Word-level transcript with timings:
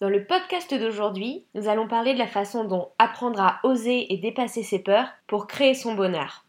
Dans 0.00 0.08
le 0.08 0.24
podcast 0.24 0.74
d'aujourd'hui, 0.74 1.44
nous 1.54 1.68
allons 1.68 1.86
parler 1.86 2.14
de 2.14 2.18
la 2.18 2.26
façon 2.26 2.64
dont 2.64 2.88
apprendre 2.98 3.40
à 3.40 3.60
oser 3.62 4.12
et 4.12 4.16
dépasser 4.16 4.64
ses 4.64 4.80
peurs 4.80 5.06
pour 5.28 5.46
créer 5.46 5.72
son 5.72 5.94
bonheur. 5.94 6.44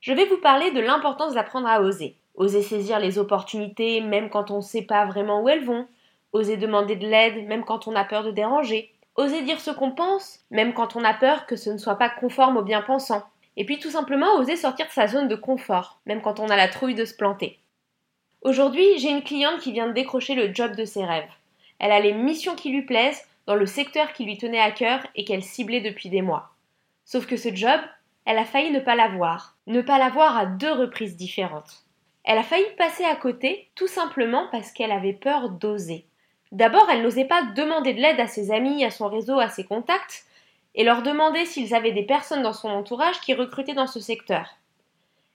Je 0.00 0.12
vais 0.12 0.26
vous 0.26 0.36
parler 0.36 0.70
de 0.70 0.80
l'importance 0.80 1.32
d'apprendre 1.32 1.66
à 1.66 1.80
oser. 1.80 2.18
Oser 2.34 2.60
saisir 2.60 2.98
les 2.98 3.18
opportunités 3.18 4.02
même 4.02 4.28
quand 4.28 4.50
on 4.50 4.58
ne 4.58 4.62
sait 4.62 4.82
pas 4.82 5.06
vraiment 5.06 5.40
où 5.40 5.48
elles 5.48 5.64
vont. 5.64 5.88
Oser 6.34 6.58
demander 6.58 6.94
de 6.94 7.06
l'aide 7.06 7.48
même 7.48 7.64
quand 7.64 7.88
on 7.88 7.96
a 7.96 8.04
peur 8.04 8.22
de 8.22 8.32
déranger. 8.32 8.92
Oser 9.16 9.40
dire 9.44 9.60
ce 9.60 9.70
qu'on 9.70 9.92
pense 9.92 10.40
même 10.50 10.74
quand 10.74 10.94
on 10.94 11.02
a 11.02 11.14
peur 11.14 11.46
que 11.46 11.56
ce 11.56 11.70
ne 11.70 11.78
soit 11.78 11.96
pas 11.96 12.10
conforme 12.10 12.58
au 12.58 12.62
bien-pensant. 12.62 13.22
Et 13.56 13.64
puis 13.64 13.78
tout 13.78 13.90
simplement 13.90 14.36
oser 14.36 14.56
sortir 14.56 14.86
de 14.86 14.92
sa 14.92 15.06
zone 15.06 15.28
de 15.28 15.36
confort, 15.36 16.00
même 16.04 16.20
quand 16.20 16.38
on 16.38 16.50
a 16.50 16.56
la 16.56 16.68
trouille 16.68 16.94
de 16.94 17.06
se 17.06 17.16
planter. 17.16 17.60
Aujourd'hui, 18.42 18.98
j'ai 18.98 19.10
une 19.10 19.22
cliente 19.22 19.60
qui 19.60 19.72
vient 19.72 19.86
de 19.86 19.94
décrocher 19.94 20.34
le 20.34 20.52
job 20.52 20.76
de 20.76 20.84
ses 20.84 21.04
rêves. 21.04 21.30
Elle 21.80 21.92
a 21.92 21.98
les 21.98 22.12
missions 22.12 22.54
qui 22.54 22.70
lui 22.70 22.82
plaisent, 22.82 23.26
dans 23.46 23.56
le 23.56 23.66
secteur 23.66 24.12
qui 24.12 24.24
lui 24.24 24.38
tenait 24.38 24.60
à 24.60 24.70
cœur 24.70 25.00
et 25.16 25.24
qu'elle 25.24 25.42
ciblait 25.42 25.80
depuis 25.80 26.08
des 26.08 26.22
mois. 26.22 26.50
Sauf 27.04 27.26
que 27.26 27.36
ce 27.36 27.52
job, 27.52 27.80
elle 28.24 28.38
a 28.38 28.44
failli 28.44 28.70
ne 28.70 28.78
pas 28.78 28.94
l'avoir, 28.94 29.56
ne 29.66 29.80
pas 29.80 29.98
l'avoir 29.98 30.38
à 30.38 30.46
deux 30.46 30.70
reprises 30.70 31.16
différentes. 31.16 31.84
Elle 32.22 32.38
a 32.38 32.44
failli 32.44 32.66
passer 32.78 33.04
à 33.04 33.16
côté 33.16 33.68
tout 33.74 33.88
simplement 33.88 34.46
parce 34.52 34.70
qu'elle 34.70 34.92
avait 34.92 35.14
peur 35.14 35.48
d'oser. 35.48 36.06
D'abord, 36.52 36.88
elle 36.90 37.02
n'osait 37.02 37.24
pas 37.24 37.42
demander 37.56 37.94
de 37.94 38.00
l'aide 38.00 38.20
à 38.20 38.26
ses 38.26 38.52
amis, 38.52 38.84
à 38.84 38.90
son 38.90 39.08
réseau, 39.08 39.40
à 39.40 39.48
ses 39.48 39.64
contacts, 39.64 40.26
et 40.74 40.84
leur 40.84 41.02
demander 41.02 41.46
s'ils 41.46 41.74
avaient 41.74 41.92
des 41.92 42.04
personnes 42.04 42.42
dans 42.42 42.52
son 42.52 42.68
entourage 42.68 43.20
qui 43.20 43.34
recrutaient 43.34 43.74
dans 43.74 43.86
ce 43.86 44.00
secteur. 44.00 44.56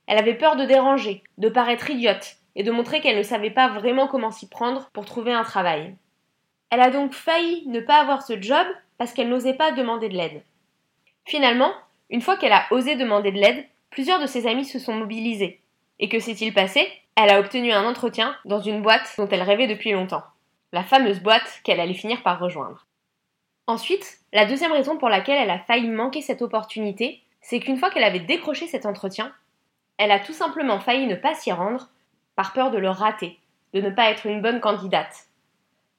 Elle 0.07 0.19
avait 0.19 0.37
peur 0.37 0.55
de 0.55 0.65
déranger, 0.65 1.23
de 1.37 1.49
paraître 1.49 1.89
idiote, 1.89 2.37
et 2.55 2.63
de 2.63 2.71
montrer 2.71 3.01
qu'elle 3.01 3.17
ne 3.17 3.23
savait 3.23 3.49
pas 3.49 3.67
vraiment 3.67 4.07
comment 4.07 4.31
s'y 4.31 4.47
prendre 4.47 4.89
pour 4.93 5.05
trouver 5.05 5.33
un 5.33 5.43
travail. 5.43 5.95
Elle 6.69 6.81
a 6.81 6.89
donc 6.89 7.13
failli 7.13 7.63
ne 7.67 7.79
pas 7.79 7.99
avoir 7.99 8.21
ce 8.21 8.41
job 8.41 8.65
parce 8.97 9.13
qu'elle 9.13 9.29
n'osait 9.29 9.53
pas 9.53 9.71
demander 9.71 10.09
de 10.09 10.15
l'aide. 10.15 10.43
Finalement, 11.25 11.71
une 12.09 12.21
fois 12.21 12.37
qu'elle 12.37 12.53
a 12.53 12.65
osé 12.71 12.95
demander 12.95 13.31
de 13.31 13.39
l'aide, 13.39 13.65
plusieurs 13.89 14.19
de 14.19 14.27
ses 14.27 14.47
amis 14.47 14.65
se 14.65 14.79
sont 14.79 14.93
mobilisés. 14.93 15.61
Et 15.99 16.09
que 16.09 16.19
s'est-il 16.19 16.53
passé? 16.53 16.87
Elle 17.15 17.29
a 17.29 17.39
obtenu 17.39 17.71
un 17.71 17.85
entretien 17.85 18.35
dans 18.45 18.59
une 18.59 18.81
boîte 18.81 19.13
dont 19.17 19.27
elle 19.29 19.41
rêvait 19.41 19.67
depuis 19.67 19.91
longtemps. 19.91 20.23
La 20.73 20.83
fameuse 20.83 21.21
boîte 21.21 21.61
qu'elle 21.63 21.79
allait 21.79 21.93
finir 21.93 22.21
par 22.21 22.39
rejoindre. 22.39 22.85
Ensuite, 23.67 24.19
la 24.33 24.45
deuxième 24.45 24.73
raison 24.73 24.97
pour 24.97 25.09
laquelle 25.09 25.41
elle 25.41 25.49
a 25.49 25.59
failli 25.59 25.87
manquer 25.87 26.21
cette 26.21 26.41
opportunité, 26.41 27.21
c'est 27.41 27.59
qu'une 27.59 27.77
fois 27.77 27.89
qu'elle 27.89 28.03
avait 28.03 28.19
décroché 28.19 28.67
cet 28.67 28.85
entretien, 28.85 29.33
elle 29.97 30.11
a 30.11 30.19
tout 30.19 30.33
simplement 30.33 30.79
failli 30.79 31.07
ne 31.07 31.15
pas 31.15 31.33
s'y 31.33 31.51
rendre 31.51 31.89
par 32.35 32.53
peur 32.53 32.69
de 32.69 32.77
le 32.77 32.89
rater, 32.89 33.39
de 33.73 33.81
ne 33.81 33.89
pas 33.89 34.11
être 34.11 34.25
une 34.25 34.41
bonne 34.41 34.59
candidate. 34.59 35.27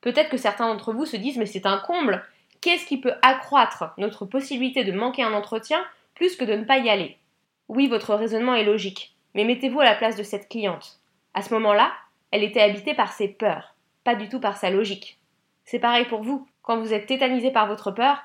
Peut-être 0.07 0.29
que 0.29 0.37
certains 0.37 0.69
d'entre 0.69 0.93
vous 0.93 1.05
se 1.05 1.17
disent 1.17 1.37
mais 1.37 1.47
c'est 1.47 1.67
un 1.67 1.79
comble. 1.79 2.25
Qu'est-ce 2.61 2.87
qui 2.87 2.97
peut 2.97 3.15
accroître 3.23 3.93
notre 3.99 4.25
possibilité 4.25 4.85
de 4.85 4.93
manquer 4.93 5.25
un 5.25 5.33
entretien 5.33 5.85
plus 6.15 6.37
que 6.37 6.45
de 6.45 6.55
ne 6.55 6.63
pas 6.63 6.79
y 6.79 6.89
aller? 6.89 7.19
Oui, 7.67 7.89
votre 7.89 8.15
raisonnement 8.15 8.55
est 8.55 8.63
logique, 8.63 9.17
mais 9.35 9.43
mettez-vous 9.43 9.81
à 9.81 9.85
la 9.85 9.97
place 9.97 10.15
de 10.15 10.23
cette 10.23 10.49
cliente. 10.49 11.01
À 11.35 11.43
ce 11.43 11.53
moment-là, 11.55 11.91
elle 12.31 12.45
était 12.45 12.61
habitée 12.61 12.95
par 12.95 13.13
ses 13.13 13.27
peurs, 13.27 13.75
pas 14.05 14.15
du 14.15 14.29
tout 14.29 14.39
par 14.39 14.57
sa 14.57 14.71
logique. 14.71 15.19
C'est 15.65 15.81
pareil 15.81 16.05
pour 16.05 16.23
vous. 16.23 16.47
Quand 16.63 16.79
vous 16.79 16.95
êtes 16.95 17.07
tétanisé 17.07 17.51
par 17.51 17.67
votre 17.67 17.91
peur, 17.91 18.23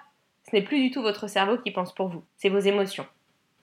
ce 0.48 0.56
n'est 0.56 0.62
plus 0.62 0.82
du 0.84 0.92
tout 0.92 1.02
votre 1.02 1.26
cerveau 1.26 1.58
qui 1.58 1.72
pense 1.72 1.96
pour 1.96 2.10
vous, 2.10 2.24
c'est 2.38 2.50
vos 2.50 2.60
émotions. 2.60 3.08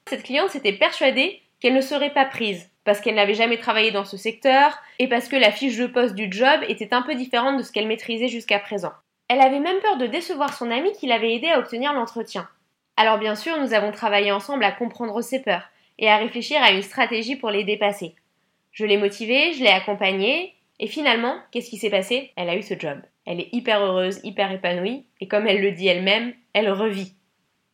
Cette 0.09 0.25
cliente 0.25 0.51
s'était 0.51 0.73
persuadée 0.73 1.41
qu'elle 1.61 1.75
ne 1.75 1.81
serait 1.81 2.13
pas 2.13 2.25
prise, 2.25 2.69
parce 2.89 3.03
qu'elle 3.03 3.17
n'avait 3.17 3.35
jamais 3.35 3.59
travaillé 3.59 3.91
dans 3.91 4.07
ce 4.07 4.17
secteur 4.17 4.79
et 4.99 5.09
parce 5.09 5.29
que 5.29 5.37
la 5.37 5.51
fiche 5.51 5.77
de 5.77 5.87
poste 5.87 6.15
du 6.15 6.33
job 6.33 6.61
était 6.69 6.95
un 6.95 7.03
peu 7.03 7.15
différente 7.15 7.59
de 7.59 7.63
ce 7.63 7.71
qu'elle 7.71 7.87
maîtrisait 7.87 8.29
jusqu'à 8.29 8.59
présent. 8.59 8.93
Elle 9.29 9.43
avait 9.43 9.61
même 9.61 9.79
peur 9.81 9.99
de 9.99 10.07
décevoir 10.07 10.55
son 10.55 10.71
ami 10.71 10.91
qui 10.95 11.07
l'avait 11.07 11.35
aidé 11.35 11.49
à 11.49 11.59
obtenir 11.59 11.93
l'entretien. 11.93 12.49
Alors 12.97 13.19
bien 13.19 13.35
sûr, 13.35 13.61
nous 13.61 13.75
avons 13.75 13.93
travaillé 13.93 14.33
ensemble 14.33 14.65
à 14.65 14.73
comprendre 14.73 15.21
ses 15.21 15.43
peurs 15.43 15.69
et 15.99 16.09
à 16.09 16.17
réfléchir 16.17 16.63
à 16.63 16.71
une 16.71 16.81
stratégie 16.81 17.37
pour 17.37 17.51
les 17.51 17.63
dépasser. 17.63 18.15
Je 18.73 18.87
l'ai 18.87 18.97
motivée, 18.97 19.53
je 19.53 19.63
l'ai 19.63 19.69
accompagnée, 19.69 20.55
et 20.81 20.87
finalement, 20.87 21.37
qu'est-ce 21.53 21.69
qui 21.69 21.77
s'est 21.77 21.91
passé? 21.91 22.33
Elle 22.37 22.49
a 22.49 22.57
eu 22.57 22.63
ce 22.63 22.73
job. 22.79 23.03
Elle 23.27 23.41
est 23.41 23.51
hyper 23.53 23.83
heureuse, 23.83 24.19
hyper 24.25 24.51
épanouie, 24.51 25.05
et 25.21 25.29
comme 25.29 25.47
elle 25.47 25.61
le 25.61 25.73
dit 25.73 25.89
elle-même, 25.89 26.33
elle 26.55 26.71
revit. 26.71 27.13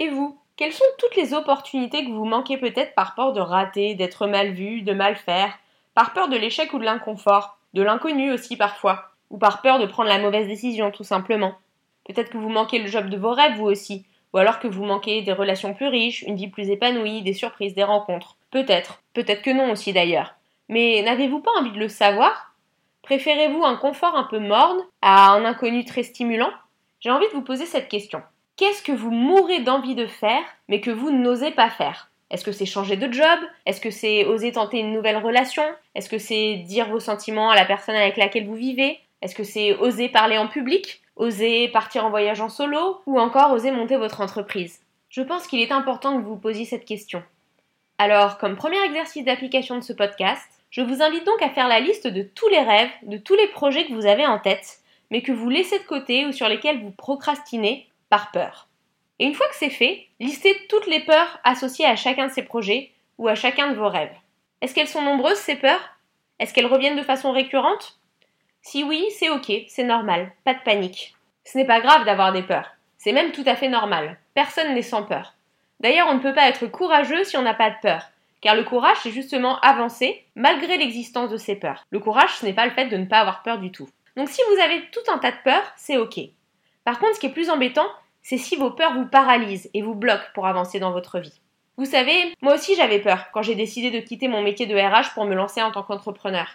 Et 0.00 0.08
vous? 0.08 0.40
Quelles 0.56 0.72
sont 0.72 0.84
toutes 0.98 1.16
les 1.16 1.34
opportunités 1.34 2.04
que 2.04 2.12
vous 2.12 2.24
manquez 2.24 2.56
peut-être 2.58 2.94
par 2.94 3.14
peur 3.14 3.32
de 3.32 3.40
rater, 3.40 3.94
d'être 3.94 4.26
mal 4.26 4.52
vu, 4.52 4.82
de 4.82 4.92
mal 4.92 5.16
faire, 5.16 5.58
par 5.94 6.12
peur 6.12 6.28
de 6.28 6.36
l'échec 6.36 6.72
ou 6.72 6.78
de 6.78 6.84
l'inconfort, 6.84 7.58
de 7.74 7.82
l'inconnu 7.82 8.32
aussi 8.32 8.56
parfois, 8.56 9.10
ou 9.30 9.38
par 9.38 9.62
peur 9.62 9.78
de 9.78 9.86
prendre 9.86 10.08
la 10.08 10.18
mauvaise 10.18 10.46
décision 10.46 10.90
tout 10.90 11.04
simplement? 11.04 11.54
Peut-être 12.06 12.30
que 12.30 12.38
vous 12.38 12.50
manquez 12.50 12.78
le 12.78 12.86
job 12.86 13.08
de 13.08 13.16
vos 13.16 13.32
rêves 13.32 13.56
vous 13.56 13.66
aussi, 13.66 14.04
ou 14.32 14.38
alors 14.38 14.58
que 14.58 14.68
vous 14.68 14.84
manquez 14.84 15.22
des 15.22 15.32
relations 15.32 15.74
plus 15.74 15.88
riches, 15.88 16.22
une 16.22 16.36
vie 16.36 16.48
plus 16.48 16.70
épanouie, 16.70 17.22
des 17.22 17.32
surprises, 17.32 17.74
des 17.74 17.84
rencontres. 17.84 18.36
Peut-être, 18.50 19.00
peut-être 19.12 19.42
que 19.42 19.50
non 19.50 19.72
aussi 19.72 19.92
d'ailleurs. 19.92 20.34
Mais 20.68 21.02
n'avez-vous 21.02 21.40
pas 21.40 21.52
envie 21.58 21.72
de 21.72 21.78
le 21.78 21.88
savoir? 21.88 22.54
Préférez-vous 23.02 23.64
un 23.64 23.76
confort 23.76 24.16
un 24.16 24.24
peu 24.24 24.38
morne 24.38 24.80
à 25.02 25.32
un 25.32 25.44
inconnu 25.44 25.84
très 25.84 26.02
stimulant? 26.02 26.52
J'ai 27.00 27.10
envie 27.10 27.28
de 27.28 27.32
vous 27.32 27.42
poser 27.42 27.66
cette 27.66 27.88
question. 27.88 28.22
Qu'est-ce 28.56 28.84
que 28.84 28.92
vous 28.92 29.10
mourrez 29.10 29.60
d'envie 29.60 29.96
de 29.96 30.06
faire, 30.06 30.44
mais 30.68 30.80
que 30.80 30.92
vous 30.92 31.10
n'osez 31.10 31.50
pas 31.50 31.70
faire? 31.70 32.08
Est-ce 32.30 32.44
que 32.44 32.52
c'est 32.52 32.66
changer 32.66 32.96
de 32.96 33.12
job? 33.12 33.40
Est-ce 33.66 33.80
que 33.80 33.90
c'est 33.90 34.24
oser 34.26 34.52
tenter 34.52 34.78
une 34.78 34.92
nouvelle 34.92 35.16
relation? 35.16 35.64
Est-ce 35.96 36.08
que 36.08 36.18
c'est 36.18 36.56
dire 36.58 36.88
vos 36.88 37.00
sentiments 37.00 37.50
à 37.50 37.56
la 37.56 37.64
personne 37.64 37.96
avec 37.96 38.16
laquelle 38.16 38.46
vous 38.46 38.54
vivez? 38.54 39.00
Est-ce 39.22 39.34
que 39.34 39.42
c'est 39.42 39.74
oser 39.74 40.08
parler 40.08 40.38
en 40.38 40.46
public? 40.46 41.02
Oser 41.16 41.66
partir 41.68 42.04
en 42.04 42.10
voyage 42.10 42.40
en 42.40 42.48
solo? 42.48 43.00
Ou 43.06 43.18
encore 43.18 43.50
oser 43.50 43.72
monter 43.72 43.96
votre 43.96 44.20
entreprise? 44.20 44.80
Je 45.10 45.22
pense 45.22 45.48
qu'il 45.48 45.60
est 45.60 45.72
important 45.72 46.16
que 46.16 46.22
vous 46.22 46.34
vous 46.34 46.40
posiez 46.40 46.64
cette 46.64 46.84
question. 46.84 47.24
Alors, 47.98 48.38
comme 48.38 48.54
premier 48.54 48.82
exercice 48.84 49.24
d'application 49.24 49.76
de 49.76 49.84
ce 49.84 49.92
podcast, 49.92 50.48
je 50.70 50.80
vous 50.80 51.02
invite 51.02 51.26
donc 51.26 51.42
à 51.42 51.50
faire 51.50 51.66
la 51.66 51.80
liste 51.80 52.06
de 52.06 52.22
tous 52.22 52.48
les 52.50 52.62
rêves, 52.62 52.90
de 53.02 53.16
tous 53.16 53.34
les 53.34 53.48
projets 53.48 53.86
que 53.86 53.94
vous 53.94 54.06
avez 54.06 54.26
en 54.26 54.38
tête, 54.38 54.78
mais 55.10 55.22
que 55.22 55.32
vous 55.32 55.50
laissez 55.50 55.80
de 55.80 55.84
côté 55.84 56.24
ou 56.26 56.32
sur 56.32 56.48
lesquels 56.48 56.80
vous 56.80 56.92
procrastinez 56.92 57.88
peur. 58.32 58.68
Et 59.18 59.26
une 59.26 59.34
fois 59.34 59.48
que 59.48 59.56
c'est 59.56 59.70
fait, 59.70 60.08
listez 60.20 60.56
toutes 60.68 60.86
les 60.86 61.00
peurs 61.00 61.38
associées 61.44 61.86
à 61.86 61.96
chacun 61.96 62.26
de 62.26 62.32
ces 62.32 62.42
projets 62.42 62.90
ou 63.18 63.28
à 63.28 63.34
chacun 63.34 63.70
de 63.70 63.76
vos 63.76 63.88
rêves. 63.88 64.14
Est-ce 64.60 64.74
qu'elles 64.74 64.88
sont 64.88 65.02
nombreuses 65.02 65.38
ces 65.38 65.56
peurs? 65.56 65.96
Est-ce 66.38 66.52
qu'elles 66.52 66.66
reviennent 66.66 66.96
de 66.96 67.02
façon 67.02 67.32
récurrente? 67.32 67.98
Si 68.62 68.82
oui, 68.82 69.04
c'est 69.18 69.30
ok, 69.30 69.52
c'est 69.68 69.84
normal, 69.84 70.32
pas 70.44 70.54
de 70.54 70.62
panique. 70.64 71.14
Ce 71.44 71.58
n'est 71.58 71.66
pas 71.66 71.80
grave 71.80 72.04
d'avoir 72.04 72.32
des 72.32 72.42
peurs, 72.42 72.70
c'est 72.96 73.12
même 73.12 73.32
tout 73.32 73.44
à 73.46 73.54
fait 73.54 73.68
normal. 73.68 74.18
Personne 74.32 74.74
n'est 74.74 74.82
sans 74.82 75.02
peur. 75.02 75.34
D'ailleurs, 75.80 76.08
on 76.08 76.14
ne 76.14 76.20
peut 76.20 76.32
pas 76.32 76.48
être 76.48 76.66
courageux 76.66 77.24
si 77.24 77.36
on 77.36 77.42
n'a 77.42 77.52
pas 77.52 77.70
de 77.70 77.76
peur, 77.82 78.10
car 78.40 78.54
le 78.54 78.64
courage, 78.64 78.96
c'est 79.02 79.10
justement 79.10 79.60
avancer 79.60 80.24
malgré 80.34 80.78
l'existence 80.78 81.30
de 81.30 81.36
ces 81.36 81.56
peurs. 81.56 81.84
Le 81.90 82.00
courage, 82.00 82.36
ce 82.36 82.46
n'est 82.46 82.54
pas 82.54 82.66
le 82.66 82.72
fait 82.72 82.86
de 82.86 82.96
ne 82.96 83.04
pas 83.04 83.20
avoir 83.20 83.42
peur 83.42 83.58
du 83.58 83.70
tout. 83.70 83.88
Donc 84.16 84.28
si 84.28 84.40
vous 84.48 84.62
avez 84.62 84.88
tout 84.90 85.12
un 85.12 85.18
tas 85.18 85.32
de 85.32 85.36
peurs, 85.44 85.72
c'est 85.76 85.98
ok. 85.98 86.20
Par 86.84 86.98
contre, 86.98 87.14
ce 87.14 87.20
qui 87.20 87.26
est 87.26 87.32
plus 87.32 87.50
embêtant, 87.50 87.88
c'est 88.24 88.38
si 88.38 88.56
vos 88.56 88.70
peurs 88.70 88.94
vous 88.94 89.06
paralysent 89.06 89.70
et 89.74 89.82
vous 89.82 89.94
bloquent 89.94 90.32
pour 90.34 90.46
avancer 90.46 90.80
dans 90.80 90.90
votre 90.90 91.20
vie. 91.20 91.40
Vous 91.76 91.84
savez, 91.84 92.34
moi 92.40 92.54
aussi 92.54 92.74
j'avais 92.74 92.98
peur 92.98 93.26
quand 93.32 93.42
j'ai 93.42 93.54
décidé 93.54 93.90
de 93.90 94.04
quitter 94.04 94.28
mon 94.28 94.42
métier 94.42 94.66
de 94.66 94.74
RH 94.74 95.14
pour 95.14 95.26
me 95.26 95.34
lancer 95.34 95.62
en 95.62 95.70
tant 95.70 95.82
qu'entrepreneur. 95.82 96.48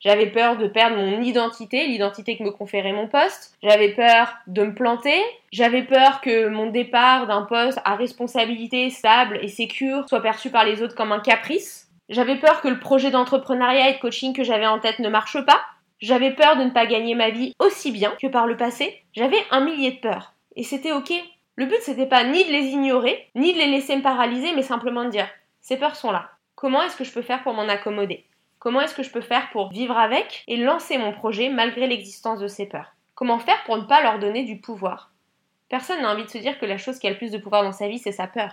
J'avais 0.00 0.26
peur 0.26 0.58
de 0.58 0.68
perdre 0.68 0.96
mon 0.96 1.22
identité, 1.22 1.86
l'identité 1.86 2.36
que 2.36 2.42
me 2.42 2.50
conférait 2.50 2.92
mon 2.92 3.08
poste. 3.08 3.56
J'avais 3.62 3.94
peur 3.94 4.34
de 4.46 4.64
me 4.64 4.74
planter. 4.74 5.18
J'avais 5.52 5.84
peur 5.84 6.20
que 6.20 6.48
mon 6.48 6.66
départ 6.66 7.26
d'un 7.26 7.42
poste 7.42 7.80
à 7.84 7.96
responsabilité 7.96 8.90
stable 8.90 9.38
et 9.40 9.48
sécure 9.48 10.06
soit 10.08 10.20
perçu 10.20 10.50
par 10.50 10.66
les 10.66 10.82
autres 10.82 10.94
comme 10.94 11.12
un 11.12 11.20
caprice. 11.20 11.88
J'avais 12.10 12.36
peur 12.36 12.60
que 12.60 12.68
le 12.68 12.78
projet 12.78 13.10
d'entrepreneuriat 13.10 13.88
et 13.88 13.94
de 13.94 13.98
coaching 13.98 14.34
que 14.34 14.44
j'avais 14.44 14.66
en 14.66 14.80
tête 14.80 14.98
ne 14.98 15.08
marche 15.08 15.42
pas. 15.46 15.62
J'avais 15.98 16.32
peur 16.32 16.56
de 16.56 16.64
ne 16.64 16.70
pas 16.70 16.84
gagner 16.84 17.14
ma 17.14 17.30
vie 17.30 17.54
aussi 17.58 17.90
bien 17.90 18.12
que 18.20 18.26
par 18.26 18.46
le 18.46 18.58
passé. 18.58 19.02
J'avais 19.14 19.42
un 19.50 19.60
millier 19.60 19.92
de 19.92 20.00
peurs. 20.00 20.35
Et 20.56 20.62
c'était 20.62 20.92
ok. 20.92 21.12
Le 21.54 21.66
but 21.66 21.80
c'était 21.80 22.06
pas 22.06 22.24
ni 22.24 22.44
de 22.44 22.50
les 22.50 22.66
ignorer, 22.66 23.30
ni 23.34 23.52
de 23.52 23.58
les 23.58 23.66
laisser 23.70 23.96
me 23.96 24.02
paralyser, 24.02 24.52
mais 24.54 24.62
simplement 24.62 25.04
de 25.04 25.10
dire 25.10 25.28
ces 25.60 25.76
peurs 25.76 25.96
sont 25.96 26.10
là. 26.10 26.30
Comment 26.54 26.82
est-ce 26.82 26.96
que 26.96 27.04
je 27.04 27.12
peux 27.12 27.22
faire 27.22 27.42
pour 27.42 27.54
m'en 27.54 27.68
accommoder? 27.68 28.24
Comment 28.58 28.80
est-ce 28.80 28.94
que 28.94 29.02
je 29.02 29.10
peux 29.10 29.20
faire 29.20 29.50
pour 29.50 29.70
vivre 29.70 29.96
avec 29.96 30.42
et 30.48 30.56
lancer 30.56 30.98
mon 30.98 31.12
projet 31.12 31.50
malgré 31.50 31.86
l'existence 31.86 32.40
de 32.40 32.48
ces 32.48 32.66
peurs? 32.66 32.94
Comment 33.14 33.38
faire 33.38 33.62
pour 33.64 33.76
ne 33.76 33.84
pas 33.84 34.02
leur 34.02 34.18
donner 34.18 34.44
du 34.44 34.58
pouvoir? 34.58 35.12
Personne 35.68 36.02
n'a 36.02 36.12
envie 36.12 36.24
de 36.24 36.30
se 36.30 36.38
dire 36.38 36.58
que 36.58 36.66
la 36.66 36.78
chose 36.78 36.98
qui 36.98 37.06
a 37.06 37.10
le 37.10 37.18
plus 37.18 37.32
de 37.32 37.38
pouvoir 37.38 37.62
dans 37.62 37.72
sa 37.72 37.88
vie, 37.88 37.98
c'est 37.98 38.12
sa 38.12 38.26
peur. 38.26 38.50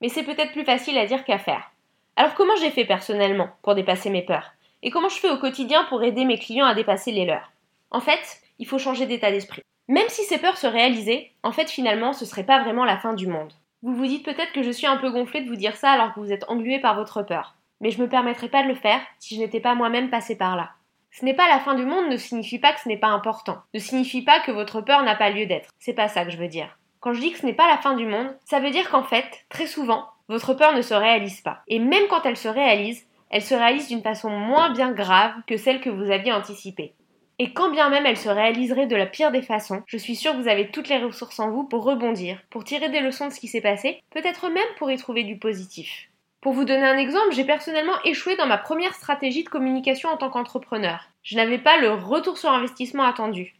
Mais 0.00 0.08
c'est 0.08 0.22
peut-être 0.22 0.52
plus 0.52 0.64
facile 0.64 0.98
à 0.98 1.06
dire 1.06 1.24
qu'à 1.24 1.38
faire. 1.38 1.70
Alors 2.16 2.34
comment 2.34 2.56
j'ai 2.56 2.70
fait 2.70 2.84
personnellement 2.84 3.48
pour 3.62 3.74
dépasser 3.74 4.10
mes 4.10 4.22
peurs? 4.22 4.52
Et 4.82 4.90
comment 4.90 5.08
je 5.08 5.18
fais 5.18 5.30
au 5.30 5.38
quotidien 5.38 5.84
pour 5.84 6.02
aider 6.02 6.24
mes 6.24 6.38
clients 6.38 6.66
à 6.66 6.74
dépasser 6.74 7.12
les 7.12 7.24
leurs? 7.24 7.52
En 7.90 8.00
fait, 8.00 8.40
il 8.58 8.66
faut 8.66 8.78
changer 8.78 9.06
d'état 9.06 9.30
d'esprit. 9.30 9.62
Même 9.88 10.08
si 10.08 10.22
ces 10.24 10.38
peurs 10.38 10.58
se 10.58 10.66
réalisaient, 10.66 11.32
en 11.42 11.50
fait 11.50 11.70
finalement 11.70 12.12
ce 12.12 12.26
serait 12.26 12.44
pas 12.44 12.62
vraiment 12.62 12.84
la 12.84 12.98
fin 12.98 13.14
du 13.14 13.26
monde. 13.26 13.52
Vous 13.82 13.94
vous 13.94 14.06
dites 14.06 14.24
peut-être 14.24 14.52
que 14.52 14.62
je 14.62 14.70
suis 14.70 14.86
un 14.86 14.98
peu 14.98 15.10
gonflée 15.10 15.40
de 15.40 15.48
vous 15.48 15.56
dire 15.56 15.76
ça 15.76 15.90
alors 15.90 16.12
que 16.12 16.20
vous 16.20 16.32
êtes 16.32 16.44
englué 16.48 16.78
par 16.78 16.94
votre 16.94 17.22
peur. 17.22 17.54
Mais 17.80 17.90
je 17.90 18.02
me 18.02 18.08
permettrais 18.08 18.48
pas 18.48 18.62
de 18.62 18.68
le 18.68 18.74
faire 18.74 19.00
si 19.18 19.36
je 19.36 19.40
n'étais 19.40 19.60
pas 19.60 19.74
moi-même 19.74 20.10
passé 20.10 20.36
par 20.36 20.56
là. 20.56 20.70
Ce 21.10 21.24
n'est 21.24 21.34
pas 21.34 21.48
la 21.48 21.60
fin 21.60 21.74
du 21.74 21.86
monde 21.86 22.08
ne 22.10 22.16
signifie 22.16 22.58
pas 22.58 22.72
que 22.72 22.80
ce 22.80 22.88
n'est 22.88 22.98
pas 22.98 23.08
important, 23.08 23.58
ne 23.72 23.78
signifie 23.78 24.22
pas 24.22 24.40
que 24.40 24.52
votre 24.52 24.82
peur 24.82 25.02
n'a 25.04 25.16
pas 25.16 25.30
lieu 25.30 25.46
d'être. 25.46 25.70
C'est 25.78 25.94
pas 25.94 26.08
ça 26.08 26.24
que 26.24 26.30
je 26.30 26.36
veux 26.36 26.48
dire. 26.48 26.78
Quand 27.00 27.14
je 27.14 27.20
dis 27.20 27.32
que 27.32 27.38
ce 27.38 27.46
n'est 27.46 27.54
pas 27.54 27.68
la 27.68 27.78
fin 27.78 27.94
du 27.94 28.04
monde, 28.04 28.36
ça 28.44 28.60
veut 28.60 28.70
dire 28.70 28.90
qu'en 28.90 29.04
fait, 29.04 29.46
très 29.48 29.66
souvent, 29.66 30.06
votre 30.28 30.54
peur 30.54 30.74
ne 30.74 30.82
se 30.82 30.94
réalise 30.94 31.40
pas. 31.40 31.62
Et 31.68 31.78
même 31.78 32.08
quand 32.10 32.26
elle 32.26 32.36
se 32.36 32.48
réalise, 32.48 33.06
elle 33.30 33.42
se 33.42 33.54
réalise 33.54 33.88
d'une 33.88 34.02
façon 34.02 34.30
moins 34.30 34.70
bien 34.70 34.92
grave 34.92 35.32
que 35.46 35.56
celle 35.56 35.80
que 35.80 35.90
vous 35.90 36.10
aviez 36.10 36.32
anticipée. 36.32 36.94
Et 37.40 37.52
quand 37.52 37.70
bien 37.70 37.88
même 37.88 38.04
elle 38.04 38.16
se 38.16 38.28
réaliserait 38.28 38.86
de 38.86 38.96
la 38.96 39.06
pire 39.06 39.30
des 39.30 39.42
façons, 39.42 39.82
je 39.86 39.96
suis 39.96 40.16
sûre 40.16 40.32
que 40.32 40.42
vous 40.42 40.48
avez 40.48 40.70
toutes 40.70 40.88
les 40.88 40.98
ressources 40.98 41.38
en 41.38 41.50
vous 41.50 41.62
pour 41.62 41.84
rebondir, 41.84 42.40
pour 42.50 42.64
tirer 42.64 42.88
des 42.88 43.00
leçons 43.00 43.28
de 43.28 43.32
ce 43.32 43.38
qui 43.38 43.46
s'est 43.46 43.60
passé, 43.60 44.02
peut-être 44.10 44.48
même 44.48 44.64
pour 44.76 44.90
y 44.90 44.96
trouver 44.96 45.22
du 45.22 45.38
positif. 45.38 46.08
Pour 46.40 46.52
vous 46.52 46.64
donner 46.64 46.84
un 46.84 46.98
exemple, 46.98 47.32
j'ai 47.32 47.44
personnellement 47.44 48.00
échoué 48.04 48.36
dans 48.36 48.46
ma 48.46 48.58
première 48.58 48.94
stratégie 48.94 49.44
de 49.44 49.48
communication 49.48 50.08
en 50.08 50.16
tant 50.16 50.30
qu'entrepreneur. 50.30 51.08
Je 51.22 51.36
n'avais 51.36 51.58
pas 51.58 51.78
le 51.78 51.92
retour 51.92 52.38
sur 52.38 52.50
investissement 52.50 53.04
attendu. 53.04 53.54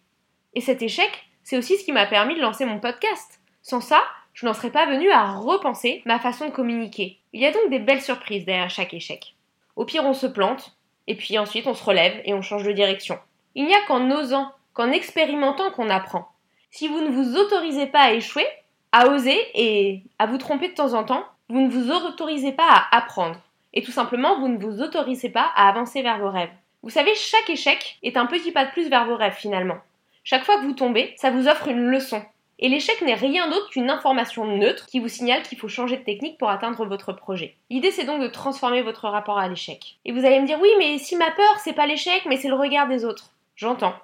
Et 0.55 0.61
cet 0.61 0.83
échec, 0.83 1.11
c'est 1.45 1.57
aussi 1.57 1.77
ce 1.77 1.85
qui 1.85 1.93
m'a 1.93 2.07
permis 2.07 2.35
de 2.35 2.41
lancer 2.41 2.65
mon 2.65 2.81
podcast. 2.81 3.41
Sans 3.63 3.81
ça, 3.81 4.03
je 4.33 4.47
n'en 4.47 4.55
serais 4.55 4.71
pas 4.71 4.87
venue 4.87 5.11
à 5.11 5.33
repenser 5.33 6.03
ma 6.05 6.19
façon 6.19 6.47
de 6.47 6.53
communiquer. 6.53 7.19
Il 7.33 7.41
y 7.41 7.47
a 7.47 7.53
donc 7.53 7.71
des 7.71 7.79
belles 7.79 8.03
surprises 8.03 8.45
derrière 8.45 8.71
chaque 8.71 8.95
échec. 8.95 9.35
Au 9.77 9.85
pire, 9.85 10.05
on 10.05 10.15
se 10.15 10.27
plante, 10.27 10.77
et 11.07 11.15
puis 11.15 11.39
ensuite 11.39 11.67
on 11.67 11.75
se 11.75 11.85
relève 11.85 12.21
et 12.25 12.35
on 12.35 12.43
change 12.43 12.65
de 12.65 12.73
direction. 12.73 13.19
Il 13.59 13.67
n'y 13.67 13.75
a 13.75 13.83
qu'en 13.89 14.09
osant, 14.13 14.53
qu'en 14.73 14.93
expérimentant 14.93 15.73
qu'on 15.73 15.91
apprend. 15.91 16.29
Si 16.71 16.87
vous 16.87 17.01
ne 17.01 17.11
vous 17.11 17.37
autorisez 17.37 17.87
pas 17.87 18.03
à 18.03 18.13
échouer, 18.13 18.47
à 18.93 19.09
oser 19.09 19.37
et 19.57 20.05
à 20.21 20.27
vous 20.27 20.39
tromper 20.39 20.69
de 20.69 20.75
temps 20.75 20.95
en 20.95 21.03
temps, 21.03 21.25
vous 21.49 21.61
ne 21.63 21.69
vous 21.69 21.91
autorisez 21.91 22.53
pas 22.53 22.69
à 22.69 22.97
apprendre. 22.97 23.41
Et 23.75 23.83
tout 23.83 23.91
simplement, 23.91 24.39
vous 24.39 24.47
ne 24.47 24.59
vous 24.59 24.81
autorisez 24.81 25.31
pas 25.31 25.51
à 25.57 25.69
avancer 25.69 26.03
vers 26.03 26.21
vos 26.21 26.31
rêves. 26.31 26.53
Vous 26.85 26.91
savez, 26.91 27.17
chaque 27.17 27.51
échec 27.51 27.99
est 28.05 28.17
un 28.17 28.27
petit 28.27 28.53
pas 28.53 28.65
de 28.65 28.71
plus 28.71 28.89
vers 28.89 29.07
vos 29.07 29.17
rêves 29.17 29.35
finalement. 29.35 29.79
Chaque 30.23 30.45
fois 30.45 30.59
que 30.59 30.65
vous 30.65 30.75
tombez, 30.75 31.13
ça 31.17 31.33
vous 31.33 31.49
offre 31.49 31.67
une 31.67 31.91
leçon. 31.91 32.23
Et 32.61 32.69
l'échec 32.69 33.03
n'est 33.03 33.15
rien 33.15 33.51
d'autre 33.51 33.71
qu'une 33.71 33.91
information 33.91 34.45
neutre 34.45 34.87
qui 34.87 35.01
vous 35.01 35.09
signale 35.09 35.43
qu'il 35.43 35.59
faut 35.59 35.67
changer 35.67 35.97
de 35.97 36.05
technique 36.05 36.39
pour 36.39 36.51
atteindre 36.51 36.87
votre 36.87 37.13
projet. 37.13 37.57
L'idée 37.71 37.91
c'est 37.91 38.05
donc 38.05 38.23
de 38.23 38.29
transformer 38.29 38.83
votre 38.83 39.09
rapport 39.09 39.39
à 39.39 39.49
l'échec. 39.49 39.99
Et 40.05 40.13
vous 40.13 40.25
allez 40.25 40.39
me 40.39 40.47
dire 40.47 40.61
oui 40.61 40.69
mais 40.79 40.99
si 40.99 41.17
ma 41.17 41.33
peur 41.33 41.59
c'est 41.59 41.73
pas 41.73 41.87
l'échec 41.87 42.23
mais 42.27 42.37
c'est 42.37 42.49
le 42.49 42.55
regard 42.55 42.87
des 42.87 43.05
autres. 43.05 43.33
J'entends. 43.59 43.95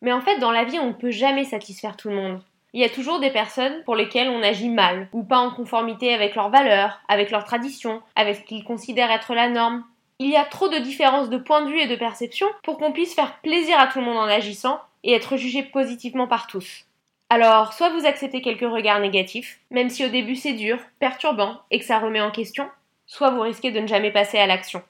Mais 0.00 0.10
en 0.10 0.22
fait, 0.22 0.38
dans 0.38 0.50
la 0.50 0.64
vie, 0.64 0.78
on 0.78 0.88
ne 0.88 0.92
peut 0.94 1.10
jamais 1.10 1.44
satisfaire 1.44 1.98
tout 1.98 2.08
le 2.08 2.16
monde. 2.16 2.40
Il 2.72 2.80
y 2.80 2.84
a 2.84 2.88
toujours 2.88 3.20
des 3.20 3.30
personnes 3.30 3.84
pour 3.84 3.94
lesquelles 3.94 4.30
on 4.30 4.42
agit 4.42 4.70
mal, 4.70 5.08
ou 5.12 5.22
pas 5.22 5.36
en 5.36 5.50
conformité 5.50 6.14
avec 6.14 6.34
leurs 6.34 6.48
valeurs, 6.48 6.98
avec 7.08 7.30
leurs 7.30 7.44
traditions, 7.44 8.00
avec 8.16 8.36
ce 8.36 8.40
qu'ils 8.40 8.64
considèrent 8.64 9.10
être 9.10 9.34
la 9.34 9.50
norme. 9.50 9.84
Il 10.18 10.30
y 10.30 10.36
a 10.36 10.46
trop 10.46 10.70
de 10.70 10.78
différences 10.78 11.28
de 11.28 11.36
point 11.36 11.60
de 11.60 11.70
vue 11.70 11.80
et 11.80 11.88
de 11.88 11.94
perception 11.94 12.46
pour 12.62 12.78
qu'on 12.78 12.92
puisse 12.92 13.14
faire 13.14 13.38
plaisir 13.42 13.78
à 13.78 13.86
tout 13.86 13.98
le 13.98 14.06
monde 14.06 14.16
en 14.16 14.22
agissant 14.22 14.80
et 15.04 15.12
être 15.12 15.36
jugé 15.36 15.62
positivement 15.62 16.26
par 16.26 16.46
tous. 16.46 16.86
Alors, 17.28 17.74
soit 17.74 17.90
vous 17.90 18.06
acceptez 18.06 18.40
quelques 18.40 18.60
regards 18.60 19.00
négatifs, 19.00 19.60
même 19.70 19.90
si 19.90 20.06
au 20.06 20.08
début 20.08 20.36
c'est 20.36 20.54
dur, 20.54 20.78
perturbant 21.00 21.58
et 21.70 21.78
que 21.78 21.84
ça 21.84 21.98
remet 21.98 22.22
en 22.22 22.30
question, 22.30 22.66
soit 23.04 23.30
vous 23.30 23.42
risquez 23.42 23.72
de 23.72 23.80
ne 23.80 23.86
jamais 23.86 24.10
passer 24.10 24.38
à 24.38 24.46
l'action. 24.46 24.82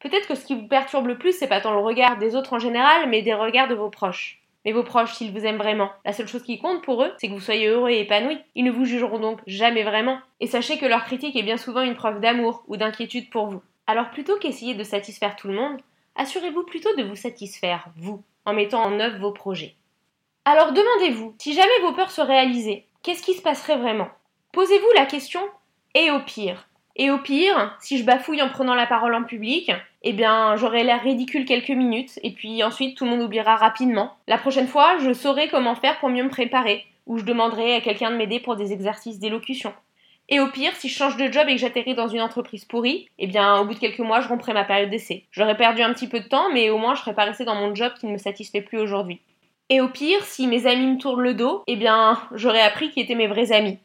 Peut-être 0.00 0.28
que 0.28 0.34
ce 0.34 0.44
qui 0.44 0.54
vous 0.54 0.68
perturbe 0.68 1.06
le 1.06 1.18
plus, 1.18 1.36
c'est 1.36 1.48
pas 1.48 1.60
tant 1.60 1.72
le 1.72 1.80
regard 1.80 2.18
des 2.18 2.36
autres 2.36 2.52
en 2.52 2.58
général, 2.58 3.08
mais 3.08 3.22
des 3.22 3.34
regards 3.34 3.68
de 3.68 3.74
vos 3.74 3.90
proches. 3.90 4.40
Mais 4.64 4.72
vos 4.72 4.82
proches, 4.82 5.14
s'ils 5.14 5.32
vous 5.32 5.46
aiment 5.46 5.58
vraiment, 5.58 5.92
la 6.04 6.12
seule 6.12 6.26
chose 6.26 6.42
qui 6.42 6.58
compte 6.58 6.82
pour 6.82 7.02
eux, 7.02 7.12
c'est 7.18 7.28
que 7.28 7.32
vous 7.32 7.40
soyez 7.40 7.68
heureux 7.68 7.90
et 7.90 8.00
épanoui. 8.00 8.38
Ils 8.56 8.64
ne 8.64 8.72
vous 8.72 8.84
jugeront 8.84 9.20
donc 9.20 9.40
jamais 9.46 9.84
vraiment. 9.84 10.18
Et 10.40 10.48
sachez 10.48 10.76
que 10.76 10.86
leur 10.86 11.04
critique 11.04 11.36
est 11.36 11.44
bien 11.44 11.56
souvent 11.56 11.82
une 11.82 11.94
preuve 11.94 12.20
d'amour 12.20 12.64
ou 12.66 12.76
d'inquiétude 12.76 13.30
pour 13.30 13.46
vous. 13.46 13.62
Alors 13.86 14.10
plutôt 14.10 14.36
qu'essayer 14.38 14.74
de 14.74 14.82
satisfaire 14.82 15.36
tout 15.36 15.46
le 15.46 15.54
monde, 15.54 15.80
assurez-vous 16.16 16.64
plutôt 16.64 16.94
de 16.96 17.04
vous 17.04 17.14
satisfaire, 17.14 17.86
vous, 17.96 18.24
en 18.44 18.54
mettant 18.54 18.82
en 18.82 18.98
œuvre 18.98 19.18
vos 19.18 19.30
projets. 19.30 19.76
Alors 20.44 20.72
demandez-vous, 20.72 21.36
si 21.38 21.54
jamais 21.54 21.80
vos 21.82 21.92
peurs 21.92 22.10
se 22.10 22.20
réalisaient, 22.20 22.86
qu'est-ce 23.02 23.22
qui 23.22 23.34
se 23.34 23.42
passerait 23.42 23.78
vraiment? 23.78 24.08
Posez-vous 24.52 24.92
la 24.96 25.06
question, 25.06 25.42
et 25.94 26.10
au 26.10 26.18
pire, 26.20 26.68
et 26.98 27.10
au 27.10 27.18
pire, 27.18 27.76
si 27.78 27.98
je 27.98 28.04
bafouille 28.04 28.40
en 28.40 28.48
prenant 28.48 28.74
la 28.74 28.86
parole 28.86 29.14
en 29.14 29.22
public, 29.22 29.70
eh 30.02 30.12
bien, 30.14 30.56
j'aurai 30.56 30.82
l'air 30.82 31.02
ridicule 31.02 31.44
quelques 31.44 31.68
minutes, 31.68 32.18
et 32.22 32.30
puis 32.30 32.64
ensuite 32.64 32.96
tout 32.96 33.04
le 33.04 33.10
monde 33.10 33.22
oubliera 33.22 33.56
rapidement. 33.56 34.14
La 34.26 34.38
prochaine 34.38 34.66
fois, 34.66 34.96
je 34.98 35.12
saurai 35.12 35.48
comment 35.48 35.74
faire 35.74 35.98
pour 35.98 36.08
mieux 36.08 36.24
me 36.24 36.30
préparer, 36.30 36.86
ou 37.06 37.18
je 37.18 37.24
demanderai 37.24 37.74
à 37.74 37.80
quelqu'un 37.82 38.10
de 38.10 38.16
m'aider 38.16 38.40
pour 38.40 38.56
des 38.56 38.72
exercices 38.72 39.18
d'élocution. 39.18 39.74
Et 40.30 40.40
au 40.40 40.48
pire, 40.48 40.74
si 40.74 40.88
je 40.88 40.96
change 40.96 41.18
de 41.18 41.30
job 41.30 41.46
et 41.48 41.54
que 41.54 41.60
j'atterris 41.60 41.94
dans 41.94 42.08
une 42.08 42.22
entreprise 42.22 42.64
pourrie, 42.64 43.08
eh 43.18 43.26
bien, 43.26 43.58
au 43.58 43.66
bout 43.66 43.74
de 43.74 43.78
quelques 43.78 43.98
mois, 44.00 44.22
je 44.22 44.28
romprai 44.28 44.54
ma 44.54 44.64
période 44.64 44.90
d'essai. 44.90 45.24
J'aurais 45.30 45.56
perdu 45.56 45.82
un 45.82 45.92
petit 45.92 46.08
peu 46.08 46.20
de 46.20 46.28
temps, 46.28 46.50
mais 46.52 46.70
au 46.70 46.78
moins, 46.78 46.94
je 46.94 47.02
serais 47.02 47.14
pas 47.14 47.24
resté 47.24 47.44
dans 47.44 47.54
mon 47.54 47.74
job 47.74 47.92
qui 48.00 48.06
ne 48.06 48.12
me 48.12 48.18
satisfait 48.18 48.62
plus 48.62 48.78
aujourd'hui. 48.78 49.20
Et 49.68 49.80
au 49.80 49.88
pire, 49.88 50.24
si 50.24 50.46
mes 50.46 50.66
amis 50.66 50.86
me 50.86 50.98
tournent 50.98 51.22
le 51.22 51.34
dos, 51.34 51.62
eh 51.66 51.76
bien, 51.76 52.18
j'aurais 52.32 52.62
appris 52.62 52.90
qui 52.90 53.00
étaient 53.00 53.14
mes 53.14 53.26
vrais 53.26 53.52
amis. 53.52 53.78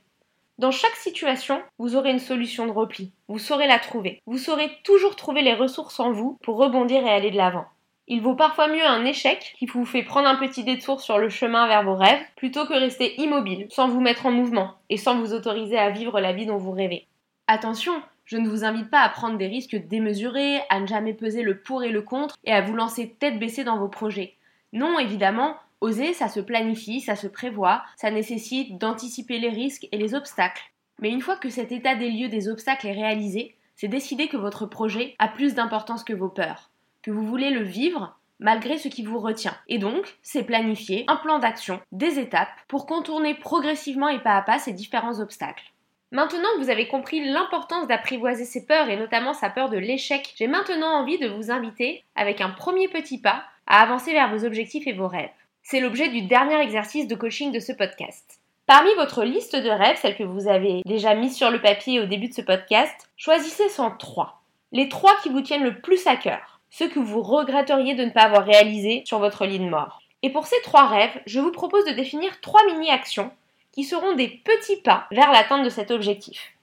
Dans 0.61 0.69
chaque 0.69 0.95
situation, 0.95 1.59
vous 1.79 1.95
aurez 1.95 2.11
une 2.11 2.19
solution 2.19 2.67
de 2.67 2.71
repli. 2.71 3.11
Vous 3.27 3.39
saurez 3.39 3.65
la 3.65 3.79
trouver. 3.79 4.21
Vous 4.27 4.37
saurez 4.37 4.69
toujours 4.83 5.15
trouver 5.15 5.41
les 5.41 5.55
ressources 5.55 5.99
en 5.99 6.11
vous 6.11 6.37
pour 6.43 6.57
rebondir 6.57 7.03
et 7.03 7.09
aller 7.09 7.31
de 7.31 7.35
l'avant. 7.35 7.65
Il 8.07 8.21
vaut 8.21 8.35
parfois 8.35 8.67
mieux 8.67 8.85
un 8.85 9.03
échec 9.03 9.55
qui 9.57 9.65
vous 9.65 9.85
fait 9.85 10.03
prendre 10.03 10.27
un 10.27 10.35
petit 10.35 10.63
détour 10.63 11.01
sur 11.01 11.17
le 11.17 11.29
chemin 11.29 11.65
vers 11.65 11.81
vos 11.81 11.95
rêves 11.95 12.21
plutôt 12.35 12.67
que 12.67 12.73
rester 12.73 13.19
immobile, 13.19 13.65
sans 13.71 13.87
vous 13.87 14.01
mettre 14.01 14.27
en 14.27 14.31
mouvement 14.31 14.75
et 14.91 14.97
sans 14.97 15.17
vous 15.17 15.33
autoriser 15.33 15.79
à 15.79 15.89
vivre 15.89 16.19
la 16.19 16.31
vie 16.31 16.45
dont 16.45 16.57
vous 16.57 16.73
rêvez. 16.73 17.07
Attention, 17.47 17.93
je 18.25 18.37
ne 18.37 18.47
vous 18.47 18.63
invite 18.63 18.91
pas 18.91 19.01
à 19.01 19.09
prendre 19.09 19.39
des 19.39 19.47
risques 19.47 19.87
démesurés, 19.87 20.61
à 20.69 20.79
ne 20.79 20.85
jamais 20.85 21.15
peser 21.15 21.41
le 21.41 21.59
pour 21.59 21.83
et 21.83 21.89
le 21.89 22.03
contre 22.03 22.35
et 22.43 22.51
à 22.51 22.61
vous 22.61 22.75
lancer 22.75 23.15
tête 23.19 23.39
baissée 23.39 23.63
dans 23.63 23.79
vos 23.79 23.89
projets. 23.89 24.35
Non, 24.73 24.99
évidemment, 24.99 25.55
Oser, 25.81 26.13
ça 26.13 26.29
se 26.29 26.39
planifie, 26.39 27.01
ça 27.01 27.15
se 27.15 27.27
prévoit, 27.27 27.83
ça 27.97 28.11
nécessite 28.11 28.77
d'anticiper 28.77 29.39
les 29.39 29.49
risques 29.49 29.87
et 29.91 29.97
les 29.97 30.13
obstacles. 30.13 30.71
Mais 30.99 31.09
une 31.09 31.21
fois 31.21 31.35
que 31.35 31.49
cet 31.49 31.71
état 31.71 31.95
des 31.95 32.11
lieux 32.11 32.29
des 32.29 32.47
obstacles 32.47 32.87
est 32.87 32.93
réalisé, 32.93 33.55
c'est 33.75 33.87
décider 33.87 34.27
que 34.27 34.37
votre 34.37 34.67
projet 34.67 35.15
a 35.17 35.27
plus 35.27 35.55
d'importance 35.55 36.03
que 36.03 36.13
vos 36.13 36.29
peurs, 36.29 36.69
que 37.01 37.09
vous 37.09 37.25
voulez 37.25 37.49
le 37.49 37.63
vivre 37.63 38.15
malgré 38.39 38.77
ce 38.77 38.89
qui 38.89 39.03
vous 39.03 39.19
retient. 39.19 39.55
Et 39.67 39.79
donc, 39.79 40.17
c'est 40.21 40.43
planifier 40.43 41.05
un 41.07 41.15
plan 41.15 41.39
d'action, 41.39 41.79
des 41.91 42.19
étapes, 42.19 42.49
pour 42.67 42.85
contourner 42.85 43.35
progressivement 43.35 44.09
et 44.09 44.19
pas 44.19 44.35
à 44.35 44.41
pas 44.41 44.59
ces 44.59 44.73
différents 44.73 45.19
obstacles. 45.19 45.71
Maintenant 46.11 46.49
que 46.55 46.63
vous 46.63 46.69
avez 46.69 46.87
compris 46.87 47.23
l'importance 47.23 47.87
d'apprivoiser 47.87 48.45
ses 48.45 48.65
peurs 48.65 48.89
et 48.89 48.97
notamment 48.97 49.33
sa 49.33 49.49
peur 49.49 49.69
de 49.69 49.77
l'échec, 49.77 50.33
j'ai 50.35 50.47
maintenant 50.47 50.99
envie 50.99 51.19
de 51.19 51.29
vous 51.29 51.51
inviter, 51.51 52.03
avec 52.15 52.41
un 52.41 52.49
premier 52.49 52.87
petit 52.87 53.21
pas, 53.21 53.45
à 53.65 53.81
avancer 53.81 54.11
vers 54.11 54.29
vos 54.29 54.43
objectifs 54.43 54.87
et 54.87 54.93
vos 54.93 55.07
rêves. 55.07 55.29
C'est 55.63 55.79
l'objet 55.79 56.09
du 56.09 56.23
dernier 56.23 56.59
exercice 56.59 57.07
de 57.07 57.15
coaching 57.15 57.51
de 57.51 57.59
ce 57.59 57.71
podcast. 57.71 58.39
Parmi 58.65 58.93
votre 58.95 59.23
liste 59.23 59.55
de 59.55 59.69
rêves, 59.69 59.97
celle 60.01 60.17
que 60.17 60.23
vous 60.23 60.47
avez 60.47 60.81
déjà 60.85 61.13
mise 61.13 61.35
sur 61.35 61.51
le 61.51 61.61
papier 61.61 61.99
au 61.99 62.05
début 62.05 62.29
de 62.29 62.33
ce 62.33 62.41
podcast, 62.41 63.09
choisissez 63.15 63.69
103. 63.69 64.41
Les 64.71 64.89
trois 64.89 65.15
qui 65.21 65.29
vous 65.29 65.41
tiennent 65.41 65.63
le 65.63 65.79
plus 65.79 66.07
à 66.07 66.15
cœur, 66.15 66.59
ceux 66.69 66.89
que 66.89 66.99
vous 66.99 67.21
regretteriez 67.21 67.95
de 67.95 68.05
ne 68.05 68.09
pas 68.09 68.23
avoir 68.23 68.45
réalisés 68.45 69.03
sur 69.05 69.19
votre 69.19 69.45
lit 69.45 69.59
de 69.59 69.69
mort. 69.69 70.01
Et 70.23 70.31
pour 70.31 70.45
ces 70.45 70.61
trois 70.63 70.87
rêves, 70.87 71.21
je 71.25 71.39
vous 71.39 71.51
propose 71.51 71.85
de 71.85 71.91
définir 71.91 72.41
trois 72.41 72.65
mini-actions 72.65 73.31
qui 73.71 73.83
seront 73.83 74.15
des 74.15 74.27
petits 74.27 74.81
pas 74.81 75.07
vers 75.11 75.31
l'atteinte 75.31 75.63
de 75.63 75.69
cet 75.69 75.91
objectif. 75.91 76.53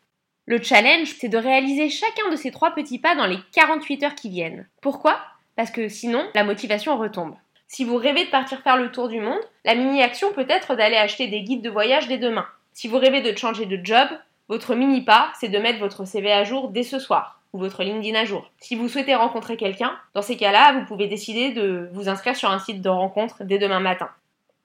Le 0.47 0.63
challenge, 0.63 1.15
c'est 1.19 1.29
de 1.29 1.39
réaliser 1.39 1.89
chacun 1.89 2.31
de 2.31 2.37
ces 2.37 2.51
trois 2.51 2.73
petits 2.73 2.99
pas 2.99 3.15
dans 3.15 3.27
les 3.27 3.39
48 3.53 4.03
heures 4.03 4.15
qui 4.15 4.29
viennent. 4.29 4.67
Pourquoi? 4.81 5.21
Parce 5.57 5.71
que 5.71 5.89
sinon, 5.89 6.27
la 6.35 6.45
motivation 6.45 6.97
retombe. 6.97 7.35
Si 7.71 7.85
vous 7.85 7.97
rêvez 7.97 8.25
de 8.25 8.31
partir 8.31 8.63
faire 8.63 8.79
le 8.79 8.91
tour 8.91 9.09
du 9.09 9.21
monde, 9.21 9.41
la 9.67 9.75
mini-action 9.75 10.33
peut 10.33 10.47
être 10.49 10.75
d'aller 10.75 10.97
acheter 10.97 11.29
des 11.29 11.43
guides 11.43 11.63
de 11.63 11.69
voyage 11.69 12.09
dès 12.09 12.17
demain. 12.17 12.47
Si 12.73 12.89
vous 12.89 12.99
rêvez 12.99 13.21
de 13.21 13.37
changer 13.37 13.67
de 13.67 13.79
job, 13.85 14.09
votre 14.49 14.75
mini-pas, 14.75 15.31
c'est 15.39 15.51
de 15.51 15.59
mettre 15.59 15.79
votre 15.79 16.07
CV 16.07 16.33
à 16.33 16.45
jour 16.45 16.71
dès 16.71 16.83
ce 16.83 16.99
soir 16.99 17.43
ou 17.53 17.59
votre 17.59 17.83
LinkedIn 17.83 18.19
à 18.19 18.25
jour. 18.25 18.51
Si 18.59 18.75
vous 18.75 18.89
souhaitez 18.89 19.15
rencontrer 19.15 19.59
quelqu'un, 19.59 19.99
dans 20.15 20.23
ces 20.23 20.39
cas-là, 20.39 20.73
vous 20.73 20.87
pouvez 20.87 21.09
décider 21.09 21.53
de 21.53 21.91
vous 21.93 22.09
inscrire 22.09 22.37
sur 22.37 22.51
un 22.51 22.59
site 22.59 22.81
de 22.81 22.89
rencontre 22.89 23.45
dès 23.45 23.59
demain 23.59 23.81
matin. 23.81 24.09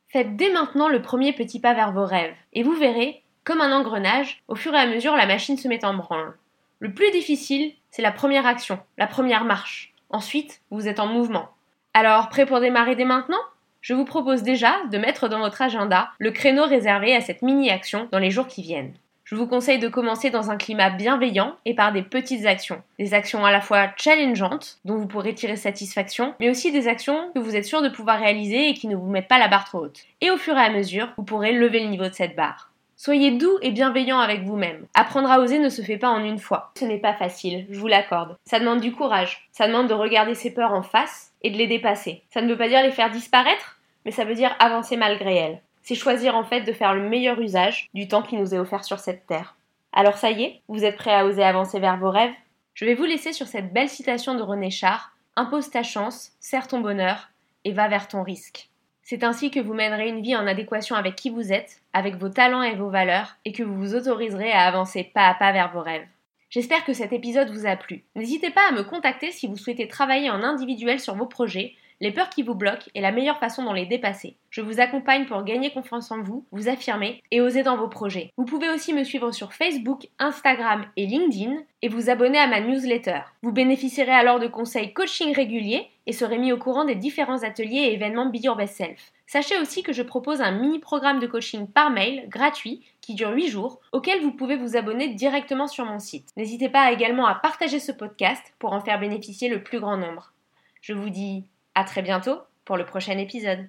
Faites 0.07 0.37
dès 0.37 0.51
maintenant 0.51 0.87
le 0.87 1.01
premier 1.01 1.33
petit 1.33 1.59
pas 1.59 1.73
vers 1.73 1.91
vos 1.91 2.05
rêves 2.05 2.35
et 2.53 2.63
vous 2.63 2.75
verrez, 2.75 3.21
comme 3.43 3.59
un 3.59 3.77
engrenage, 3.77 4.41
au 4.47 4.55
fur 4.55 4.73
et 4.73 4.79
à 4.79 4.87
mesure 4.87 5.17
la 5.17 5.25
machine 5.25 5.57
se 5.57 5.67
met 5.67 5.83
en 5.83 5.93
branle. 5.93 6.37
Le 6.79 6.93
plus 6.93 7.11
difficile, 7.11 7.73
c'est 7.91 8.01
la 8.01 8.11
première 8.11 8.45
action, 8.45 8.79
la 8.97 9.07
première 9.07 9.43
marche. 9.43 9.93
Ensuite, 10.09 10.61
vous 10.71 10.87
êtes 10.87 10.99
en 10.99 11.07
mouvement. 11.07 11.49
Alors, 11.95 12.29
prêt 12.29 12.47
pour 12.47 12.59
démarrer 12.59 12.95
dès 12.95 13.05
maintenant? 13.05 13.37
Je 13.81 13.93
vous 13.93 14.03
propose 14.03 14.41
déjà 14.41 14.73
de 14.91 14.97
mettre 14.97 15.27
dans 15.27 15.37
votre 15.37 15.61
agenda 15.61 16.09
le 16.17 16.31
créneau 16.31 16.65
réservé 16.65 17.15
à 17.15 17.21
cette 17.21 17.43
mini-action 17.43 18.07
dans 18.11 18.17
les 18.17 18.31
jours 18.31 18.47
qui 18.47 18.63
viennent. 18.63 18.93
Je 19.25 19.35
vous 19.35 19.45
conseille 19.45 19.77
de 19.77 19.87
commencer 19.87 20.31
dans 20.31 20.49
un 20.49 20.57
climat 20.57 20.89
bienveillant 20.89 21.55
et 21.65 21.75
par 21.75 21.93
des 21.93 22.01
petites 22.01 22.47
actions. 22.47 22.81
Des 22.97 23.13
actions 23.13 23.45
à 23.45 23.51
la 23.51 23.61
fois 23.61 23.89
challengeantes, 23.95 24.79
dont 24.85 24.97
vous 24.97 25.07
pourrez 25.07 25.35
tirer 25.35 25.55
satisfaction, 25.55 26.33
mais 26.39 26.49
aussi 26.49 26.71
des 26.71 26.87
actions 26.87 27.29
que 27.35 27.39
vous 27.39 27.55
êtes 27.55 27.65
sûr 27.65 27.83
de 27.83 27.89
pouvoir 27.89 28.19
réaliser 28.19 28.69
et 28.69 28.73
qui 28.73 28.87
ne 28.87 28.95
vous 28.95 29.11
mettent 29.11 29.27
pas 29.27 29.37
la 29.37 29.47
barre 29.47 29.65
trop 29.65 29.85
haute. 29.85 29.99
Et 30.19 30.31
au 30.31 30.37
fur 30.37 30.57
et 30.57 30.61
à 30.61 30.71
mesure, 30.71 31.09
vous 31.17 31.23
pourrez 31.23 31.51
lever 31.51 31.79
le 31.79 31.89
niveau 31.89 32.07
de 32.07 32.13
cette 32.13 32.35
barre. 32.35 32.71
Soyez 32.95 33.31
doux 33.31 33.57
et 33.61 33.71
bienveillant 33.71 34.19
avec 34.19 34.43
vous-même. 34.43 34.85
Apprendre 34.93 35.29
à 35.29 35.39
oser 35.39 35.59
ne 35.59 35.67
se 35.69 35.81
fait 35.81 35.97
pas 35.97 36.09
en 36.09 36.23
une 36.23 36.39
fois. 36.39 36.71
Ce 36.79 36.85
n'est 36.85 36.99
pas 36.99 37.13
facile, 37.13 37.67
je 37.69 37.77
vous 37.77 37.87
l'accorde. 37.87 38.37
Ça 38.45 38.59
demande 38.59 38.79
du 38.79 38.93
courage. 38.93 39.49
Ça 39.51 39.67
demande 39.67 39.89
de 39.89 39.93
regarder 39.93 40.35
ses 40.35 40.53
peurs 40.53 40.73
en 40.73 40.83
face 40.83 41.32
et 41.43 41.51
de 41.51 41.57
les 41.57 41.67
dépasser. 41.67 42.23
Ça 42.29 42.41
ne 42.41 42.49
veut 42.49 42.57
pas 42.57 42.67
dire 42.67 42.81
les 42.81 42.91
faire 42.91 43.11
disparaître, 43.11 43.79
mais 44.05 44.11
ça 44.11 44.25
veut 44.25 44.35
dire 44.35 44.55
avancer 44.59 44.97
malgré 44.97 45.35
elles. 45.35 45.61
C'est 45.81 45.95
choisir 45.95 46.35
en 46.35 46.43
fait 46.43 46.61
de 46.61 46.73
faire 46.73 46.93
le 46.93 47.07
meilleur 47.07 47.39
usage 47.39 47.89
du 47.93 48.07
temps 48.07 48.21
qui 48.21 48.37
nous 48.37 48.53
est 48.53 48.59
offert 48.59 48.83
sur 48.83 48.99
cette 48.99 49.27
terre. 49.27 49.55
Alors 49.91 50.17
ça 50.17 50.31
y 50.31 50.43
est, 50.43 50.61
vous 50.67 50.85
êtes 50.85 50.97
prêts 50.97 51.13
à 51.13 51.25
oser 51.25 51.43
avancer 51.43 51.79
vers 51.79 51.97
vos 51.97 52.09
rêves? 52.09 52.33
Je 52.73 52.85
vais 52.85 52.95
vous 52.95 53.03
laisser 53.03 53.33
sur 53.33 53.47
cette 53.47 53.71
belle 53.73 53.89
citation 53.89 54.35
de 54.35 54.41
René 54.41 54.71
Char 54.71 55.13
Impose 55.35 55.71
ta 55.71 55.81
chance, 55.81 56.31
serre 56.39 56.67
ton 56.67 56.79
bonheur 56.81 57.31
et 57.63 57.71
va 57.71 57.87
vers 57.87 58.07
ton 58.07 58.21
risque. 58.21 58.69
C'est 59.01 59.23
ainsi 59.23 59.49
que 59.49 59.59
vous 59.59 59.73
mènerez 59.73 60.07
une 60.07 60.21
vie 60.21 60.35
en 60.35 60.45
adéquation 60.45 60.95
avec 60.95 61.15
qui 61.15 61.31
vous 61.31 61.51
êtes, 61.51 61.81
avec 61.91 62.17
vos 62.17 62.29
talents 62.29 62.61
et 62.61 62.75
vos 62.75 62.89
valeurs, 62.89 63.35
et 63.43 63.51
que 63.51 63.63
vous 63.63 63.75
vous 63.75 63.95
autoriserez 63.95 64.51
à 64.51 64.67
avancer 64.67 65.03
pas 65.03 65.27
à 65.27 65.33
pas 65.33 65.51
vers 65.51 65.71
vos 65.71 65.81
rêves. 65.81 66.05
J'espère 66.53 66.85
que 66.85 66.93
cet 66.93 67.13
épisode 67.13 67.49
vous 67.49 67.65
a 67.65 67.75
plu. 67.75 68.03
N'hésitez 68.15 68.51
pas 68.51 68.69
à 68.69 68.71
me 68.71 68.83
contacter 68.83 69.31
si 69.31 69.47
vous 69.47 69.57
souhaitez 69.57 69.87
travailler 69.87 70.29
en 70.29 70.43
individuel 70.43 70.99
sur 70.99 71.15
vos 71.15 71.25
projets, 71.25 71.73
les 71.99 72.11
peurs 72.11 72.29
qui 72.29 72.43
vous 72.43 72.53
bloquent 72.53 72.91
et 72.93 73.01
la 73.01 73.11
meilleure 73.11 73.39
façon 73.39 73.63
d'en 73.63 73.73
les 73.73 73.87
dépasser. 73.87 74.35
Je 74.51 74.61
vous 74.61 74.79
accompagne 74.79 75.25
pour 75.25 75.43
gagner 75.43 75.71
confiance 75.71 76.11
en 76.11 76.21
vous, 76.21 76.45
vous 76.51 76.69
affirmer 76.69 77.23
et 77.31 77.41
oser 77.41 77.63
dans 77.63 77.75
vos 77.75 77.87
projets. 77.87 78.29
Vous 78.37 78.45
pouvez 78.45 78.69
aussi 78.69 78.93
me 78.93 79.03
suivre 79.03 79.31
sur 79.31 79.51
Facebook, 79.51 80.09
Instagram 80.19 80.85
et 80.95 81.07
LinkedIn 81.07 81.55
et 81.81 81.89
vous 81.89 82.11
abonner 82.11 82.37
à 82.37 82.45
ma 82.45 82.61
newsletter. 82.61 83.21
Vous 83.41 83.51
bénéficierez 83.51 84.11
alors 84.11 84.39
de 84.39 84.45
conseils 84.45 84.93
coaching 84.93 85.33
réguliers 85.33 85.89
et 86.05 86.13
serez 86.13 86.37
mis 86.37 86.51
au 86.51 86.57
courant 86.57 86.85
des 86.85 86.95
différents 86.95 87.43
ateliers 87.43 87.77
et 87.77 87.93
événements 87.93 88.25
Be 88.25 88.43
Your 88.43 88.55
Best 88.55 88.75
Self. 88.75 89.11
Sachez 89.27 89.57
aussi 89.59 89.83
que 89.83 89.93
je 89.93 90.01
propose 90.01 90.41
un 90.41 90.51
mini 90.51 90.79
programme 90.79 91.19
de 91.19 91.27
coaching 91.27 91.67
par 91.67 91.89
mail 91.89 92.27
gratuit 92.29 92.83
qui 93.01 93.15
dure 93.15 93.31
8 93.31 93.49
jours 93.49 93.79
auquel 93.91 94.21
vous 94.21 94.31
pouvez 94.31 94.55
vous 94.55 94.77
abonner 94.77 95.09
directement 95.09 95.67
sur 95.67 95.85
mon 95.85 95.99
site. 95.99 96.29
N'hésitez 96.37 96.69
pas 96.69 96.91
également 96.91 97.25
à 97.25 97.35
partager 97.35 97.79
ce 97.79 97.91
podcast 97.91 98.53
pour 98.59 98.73
en 98.73 98.81
faire 98.81 98.99
bénéficier 98.99 99.49
le 99.49 99.63
plus 99.63 99.79
grand 99.79 99.97
nombre. 99.97 100.33
Je 100.81 100.93
vous 100.93 101.09
dis 101.09 101.45
à 101.75 101.83
très 101.83 102.01
bientôt 102.01 102.39
pour 102.65 102.77
le 102.77 102.85
prochain 102.85 103.17
épisode. 103.17 103.67